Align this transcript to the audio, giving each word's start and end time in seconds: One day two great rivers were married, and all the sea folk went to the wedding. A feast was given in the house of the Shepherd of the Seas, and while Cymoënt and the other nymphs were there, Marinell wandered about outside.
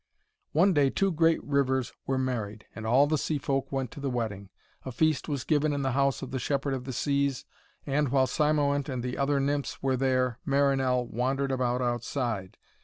One 0.51 0.73
day 0.73 0.89
two 0.89 1.11
great 1.11 1.43
rivers 1.43 1.93
were 2.07 2.17
married, 2.17 2.65
and 2.73 2.87
all 2.87 3.05
the 3.05 3.19
sea 3.19 3.37
folk 3.37 3.71
went 3.71 3.91
to 3.91 3.99
the 3.99 4.09
wedding. 4.09 4.49
A 4.83 4.91
feast 4.91 5.29
was 5.29 5.43
given 5.43 5.73
in 5.73 5.83
the 5.83 5.91
house 5.91 6.23
of 6.23 6.31
the 6.31 6.39
Shepherd 6.39 6.73
of 6.73 6.85
the 6.85 6.91
Seas, 6.91 7.45
and 7.85 8.09
while 8.09 8.25
Cymoënt 8.25 8.89
and 8.89 9.03
the 9.03 9.15
other 9.15 9.39
nymphs 9.39 9.83
were 9.83 9.95
there, 9.95 10.39
Marinell 10.43 11.05
wandered 11.07 11.51
about 11.51 11.83
outside. 11.83 12.57